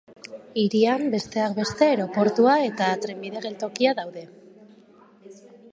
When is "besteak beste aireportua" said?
1.15-2.57